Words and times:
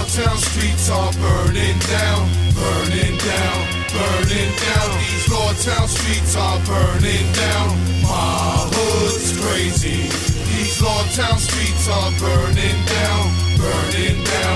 Lawtown 0.00 0.38
streets 0.38 0.88
are 0.88 1.12
burning 1.20 1.78
down, 1.92 2.24
burning 2.56 3.16
down, 3.20 3.58
burning 3.92 4.52
down. 4.64 4.88
These 4.96 5.28
Lawtown 5.28 5.86
streets 5.86 6.34
are 6.36 6.58
burning 6.64 7.28
down. 7.36 7.68
My 8.00 8.64
hood's 8.72 9.36
crazy. 9.36 10.08
These 10.48 10.80
Lawtown 10.80 11.36
streets 11.36 11.86
are 11.86 12.12
burning 12.16 12.80
down, 12.96 13.24
burning 13.60 14.24
down, 14.24 14.49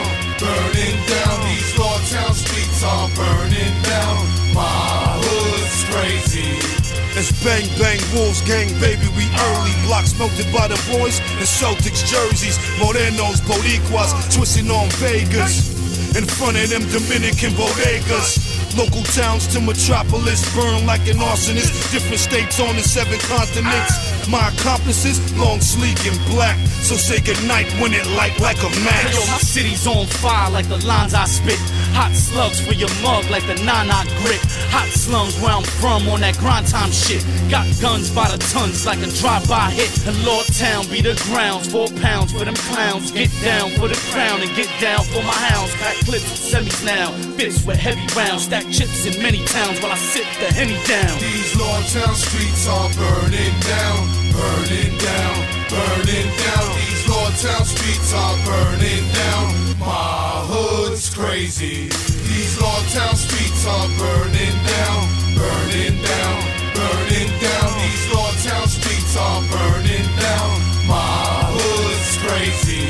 bang 7.45 7.69
bang 7.79 8.01
wolves 8.17 8.41
gang, 8.49 8.73
baby. 8.81 9.07
We 9.15 9.29
early 9.29 9.75
blocks 9.85 10.19
melted 10.19 10.49
by 10.51 10.67
the 10.67 10.81
boys 10.89 11.21
in 11.37 11.45
Celtics 11.45 12.03
jerseys, 12.09 12.57
Morenos, 12.81 13.45
Boricuas, 13.45 14.11
twisting 14.35 14.71
on 14.71 14.89
Vegas. 14.99 15.71
In 16.17 16.25
front 16.25 16.57
of 16.57 16.71
them 16.71 16.83
Dominican 16.89 17.53
bodegas. 17.53 18.41
Local 18.77 19.03
towns 19.15 19.47
to 19.49 19.61
metropolis, 19.61 20.43
burn 20.57 20.87
like 20.87 21.07
an 21.07 21.19
arsonist. 21.19 21.93
Different 21.93 22.19
states 22.19 22.59
on 22.59 22.75
the 22.75 22.83
seven 22.83 23.19
continents. 23.21 24.14
My 24.29 24.49
accomplices, 24.49 25.21
long, 25.39 25.61
sleek, 25.61 26.07
and 26.07 26.19
black. 26.33 26.59
So 26.83 26.97
say 26.97 27.21
goodnight 27.21 27.71
when 27.81 27.93
it 27.93 28.07
light 28.17 28.39
like 28.41 28.59
a 28.59 28.71
match. 28.83 29.15
Yo, 29.15 29.21
my 29.31 29.39
city's 29.39 29.87
on 29.87 30.07
fire 30.07 30.51
like 30.51 30.69
the 30.69 30.85
lines 30.87 31.15
I 31.15 31.25
spit. 31.25 31.59
Hot 31.95 32.13
slugs 32.13 32.59
for 32.61 32.75
your 32.75 32.91
mug 33.03 33.31
like 33.31 33.47
the 33.47 33.55
nine 33.63 33.91
I 33.91 34.03
grip. 34.25 34.41
Hot 34.75 34.89
slums 34.89 35.39
where 35.41 35.53
I'm 35.53 35.63
from 35.63 36.09
on 36.09 36.21
that 36.21 36.37
grind 36.39 36.67
time 36.67 36.91
shit. 36.91 37.23
Got 37.49 37.69
guns 37.81 38.11
by 38.11 38.29
the 38.29 38.39
tons 38.51 38.85
like 38.85 38.99
a 38.99 39.11
drive-by 39.23 39.71
hit. 39.71 39.93
And 40.07 40.17
Law 40.25 40.43
Town 40.59 40.89
be 40.91 41.01
the 41.01 41.15
grounds. 41.31 41.71
Four 41.71 41.89
pounds 42.03 42.33
for 42.33 42.45
them 42.45 42.57
clowns. 42.69 43.13
Get 43.13 43.31
down 43.45 43.71
for 43.79 43.87
the 43.87 43.99
crown 44.11 44.43
and 44.43 44.51
get 44.57 44.69
down 44.81 45.05
for 45.15 45.23
my 45.23 45.39
hounds. 45.53 45.73
Pack 45.79 45.97
clips 46.03 46.27
with 46.27 46.43
semis 46.43 46.85
now. 46.85 47.15
Bits 47.37 47.65
with 47.65 47.79
heavy 47.79 48.03
rounds. 48.17 48.45
Stack 48.51 48.67
chips 48.73 49.07
in 49.07 49.23
many 49.23 49.45
towns 49.47 49.79
while 49.81 49.93
I 49.93 50.01
sit 50.01 50.27
the 50.43 50.51
henny 50.51 50.81
down. 50.89 51.15
These 51.21 51.55
Lawtown 51.55 52.15
streets 52.19 52.67
are 52.67 52.91
burning 52.99 53.55
down, 53.61 54.09
burning 54.33 54.95
down, 54.99 55.37
burning 55.69 56.31
down. 56.39 56.69
These 56.81 57.05
Lawtown 57.07 57.65
streets 57.65 58.13
are 58.15 58.37
burning 58.45 59.07
down. 59.13 59.47
My 59.79 60.45
hood's 60.49 61.13
crazy. 61.15 61.89
These 62.31 62.59
Lawtown 62.59 63.15
streets 63.15 63.67
are 63.67 63.89
burning 63.99 64.57
down, 64.65 65.01
burning 65.37 65.97
down, 66.03 66.39
burning 66.75 67.31
down. 67.41 67.69
These 67.83 68.07
Lawtown 68.15 68.67
streets 68.69 69.17
are 69.17 69.43
burning 69.53 70.09
down. 70.19 70.55
My 70.87 71.53
hood's 71.53 72.17
crazy. 72.23 72.87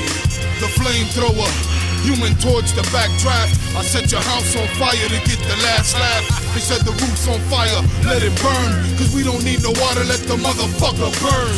The 0.60 0.68
flamethrower. 0.78 1.50
Human 2.04 2.34
torch, 2.36 2.72
the 2.72 2.82
backdraft. 2.92 3.56
I 3.74 3.82
set 3.82 4.12
your 4.12 4.20
house 4.20 4.54
on 4.56 4.68
fire 4.76 5.08
to 5.08 5.20
get 5.24 5.40
the 5.48 5.56
last 5.64 5.94
laugh. 5.94 6.43
They 6.54 6.62
said 6.62 6.86
the 6.86 6.94
roof's 6.94 7.26
on 7.26 7.42
fire, 7.50 7.82
let 8.06 8.22
it 8.22 8.30
burn. 8.38 8.70
Cause 8.94 9.10
we 9.10 9.26
don't 9.26 9.42
need 9.42 9.66
no 9.66 9.74
water, 9.74 10.06
let 10.06 10.22
the 10.22 10.38
motherfucker 10.38 11.10
burn. 11.18 11.50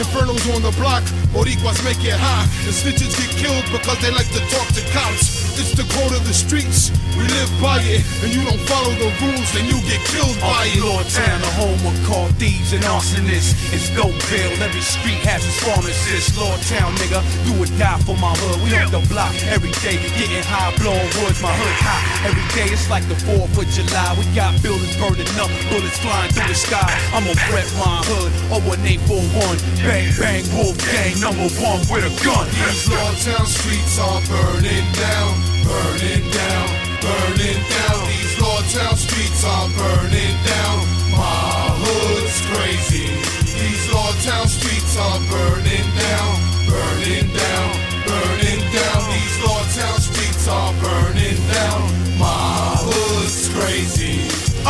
Inferno's 0.00 0.40
on 0.56 0.64
the 0.64 0.72
block, 0.80 1.04
Boricuas 1.28 1.84
make 1.84 2.00
it 2.00 2.16
hot. 2.16 2.48
The 2.64 2.72
snitches 2.72 3.12
get 3.20 3.28
killed 3.36 3.68
because 3.68 4.00
they 4.00 4.08
like 4.08 4.32
to 4.32 4.40
talk 4.48 4.64
to 4.72 4.82
cops. 4.96 5.44
It's 5.60 5.76
the 5.76 5.84
code 5.92 6.16
of 6.16 6.24
the 6.24 6.32
streets, 6.32 6.88
we 7.20 7.28
live 7.36 7.52
by 7.60 7.84
it. 7.84 8.00
And 8.24 8.32
you 8.32 8.40
don't 8.48 8.64
follow 8.64 8.88
the 8.96 9.12
rules, 9.20 9.44
then 9.52 9.68
you 9.68 9.76
get 9.84 10.00
killed 10.08 10.40
by 10.40 10.72
it. 10.72 10.80
Law 10.80 11.04
Town, 11.04 11.36
the 11.44 11.52
home 11.60 11.82
of 11.84 11.96
called 12.08 12.32
thieves 12.40 12.72
and 12.72 12.80
arsonists. 12.88 13.52
It's 13.76 13.92
Dopeville, 13.92 14.56
every 14.64 14.80
street 14.80 15.20
has 15.28 15.44
its 15.44 15.60
pharmacist. 15.60 16.40
Law 16.40 16.56
Town, 16.64 16.96
nigga, 16.96 17.20
do 17.44 17.60
or 17.60 17.68
die 17.76 18.00
for 18.08 18.16
my 18.16 18.32
hood. 18.40 18.56
We 18.64 18.72
on 18.72 18.88
the 18.88 19.04
block 19.12 19.36
every 19.52 19.68
day, 19.84 20.00
getting 20.16 20.48
high, 20.48 20.72
blowing 20.80 21.12
woods, 21.20 21.44
my 21.44 21.52
hood 21.52 21.76
hot. 21.84 22.09
Every 22.20 22.44
day 22.52 22.68
it's 22.68 22.90
like 22.92 23.08
the 23.08 23.16
4th 23.16 23.56
of 23.56 23.64
July. 23.72 24.12
We 24.20 24.28
got 24.36 24.52
buildings 24.60 24.92
burning 25.00 25.24
up, 25.40 25.48
bullets 25.72 25.96
flying 26.04 26.28
through 26.36 26.52
the 26.52 26.54
sky. 26.54 26.92
I'm 27.16 27.24
on 27.24 27.32
Brett 27.48 27.64
Ryan 27.80 28.04
Hood, 28.12 28.32
01841. 28.52 29.56
Bang, 29.80 30.12
bang, 30.20 30.44
wolf 30.52 30.76
gang, 30.84 31.16
number 31.16 31.48
one 31.64 31.80
with 31.88 32.04
a 32.04 32.12
gun. 32.20 32.44
These 32.52 32.92
Lawtown 32.92 33.48
streets 33.48 33.96
are 33.96 34.20
burning 34.28 34.84
down, 35.00 35.32
burning 35.64 36.28
down, 36.28 36.68
burning 37.00 37.60
down. 37.72 38.04
These 38.12 38.29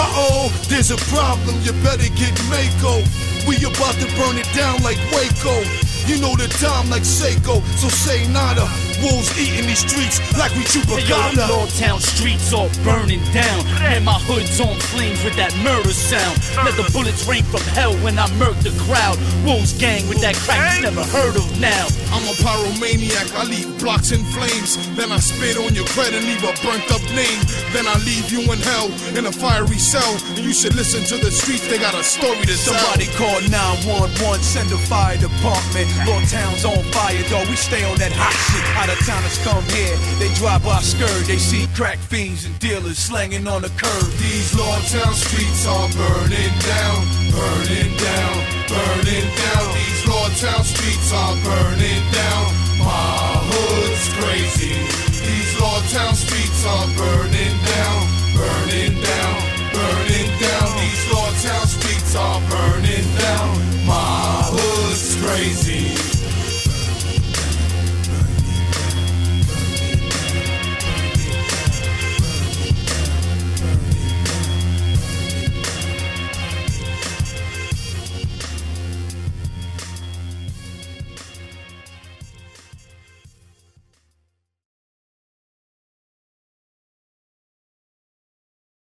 crazy. 0.00 0.12
Uh 0.12 0.12
oh, 0.16 0.66
there's 0.68 0.90
a 0.90 0.96
problem, 1.12 1.56
you 1.62 1.72
better 1.82 2.08
get 2.14 2.32
Mako. 2.48 3.02
We 3.46 3.56
about 3.56 3.94
to 3.94 4.06
burn 4.16 4.38
it 4.38 4.48
down 4.54 4.82
like 4.82 4.98
Waco. 5.12 5.60
You 6.06 6.20
know 6.20 6.34
the 6.36 6.48
time 6.58 6.90
like 6.90 7.02
Seiko, 7.02 7.62
so 7.76 7.88
say 7.88 8.26
nada. 8.32 8.89
Wolves 9.02 9.32
eating 9.38 9.66
these 9.66 9.80
streets 9.80 10.20
like 10.36 10.52
we 10.52 10.60
Hey, 10.60 11.08
yo, 11.08 11.16
chupacabra. 11.16 11.48
Lawtown 11.48 12.00
streets 12.00 12.52
all 12.52 12.68
burning 12.84 13.24
down. 13.32 13.66
And 13.80 14.04
my 14.04 14.18
hood's 14.28 14.60
on 14.60 14.76
flames 14.92 15.24
with 15.24 15.34
that 15.36 15.56
murder 15.64 15.92
sound. 15.92 16.36
Let 16.64 16.76
the 16.76 16.84
bullets 16.92 17.26
rain 17.26 17.44
from 17.44 17.64
hell 17.72 17.94
when 18.04 18.18
I 18.18 18.28
murk 18.36 18.56
the 18.60 18.76
crowd. 18.84 19.16
Wolves 19.44 19.72
gang 19.72 20.06
with 20.08 20.20
that 20.20 20.36
crack 20.36 20.76
you 20.76 20.82
never 20.82 21.04
heard 21.08 21.36
of 21.36 21.48
now. 21.60 21.88
I'm 22.12 22.26
a 22.28 22.34
pyromaniac, 22.42 23.32
I 23.38 23.44
leave 23.48 23.70
blocks 23.80 24.12
in 24.12 24.20
flames. 24.36 24.76
Then 24.96 25.12
I 25.12 25.18
spit 25.18 25.56
on 25.56 25.74
your 25.74 25.86
credit 25.96 26.20
and 26.20 26.26
leave 26.26 26.44
a 26.44 26.52
burnt 26.60 26.84
up 26.92 27.02
name. 27.16 27.40
Then 27.72 27.86
I 27.86 27.96
leave 28.04 28.28
you 28.28 28.44
in 28.52 28.60
hell 28.60 28.92
in 29.16 29.24
a 29.26 29.32
fiery 29.32 29.78
cell. 29.78 30.12
And 30.36 30.44
you 30.44 30.52
should 30.52 30.74
listen 30.74 31.02
to 31.08 31.16
the 31.16 31.30
streets, 31.30 31.66
they 31.68 31.78
got 31.78 31.94
a 31.94 32.04
story 32.04 32.44
to 32.44 32.56
tell. 32.58 32.76
Somebody 32.76 33.08
call 33.16 33.40
911, 33.48 34.42
send 34.44 34.68
a 34.72 34.78
fire 34.90 35.16
department. 35.16 35.88
Law 36.04 36.20
Town's 36.28 36.64
on 36.64 36.82
fire, 36.92 37.22
dog. 37.30 37.48
We 37.48 37.56
stay 37.56 37.84
on 37.88 37.96
that 37.98 38.12
hot 38.12 38.36
shit. 38.50 38.64
Out 38.76 38.89
Marathoners 38.90 39.38
come 39.44 39.62
here, 39.70 39.96
they 40.18 40.34
drive 40.34 40.64
by 40.64 40.80
scourge. 40.80 41.28
They 41.28 41.38
see 41.38 41.68
crack 41.76 41.98
fiends 41.98 42.44
and 42.44 42.58
dealers 42.58 42.98
slanging 42.98 43.46
on 43.46 43.62
the 43.62 43.68
curb. 43.78 44.10
These 44.18 44.50
Lawtown 44.58 45.14
streets 45.14 45.62
are 45.64 45.86
burning 45.94 46.54
down, 46.58 46.98
burning 47.30 47.94
down, 47.94 48.34
burning 48.66 49.28
down. 49.30 49.66
These 49.78 50.02
Lawtown 50.10 50.64
streets 50.66 51.12
are 51.14 51.36
burning 51.38 52.02
down. 52.10 52.46
My 52.82 53.38
hood's 53.46 54.10
crazy. 54.18 54.74
These 55.22 55.54
Lawtown 55.62 56.14
streets 56.18 56.66
are 56.66 56.90
burning 56.98 57.56
down, 57.70 58.00
burning 58.34 58.94
down, 59.06 59.38
burning 59.70 60.30
down. 60.42 60.68
These 60.82 61.04
Lawtown 61.14 61.66
streets 61.78 62.16
are 62.16 62.40
burning 62.50 63.06
down. 63.22 63.54
My 63.86 64.50
hood's 64.50 65.14
crazy. 65.22 65.99